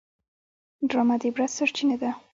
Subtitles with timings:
[0.89, 2.11] ډرامه د عبرت سرچینه ده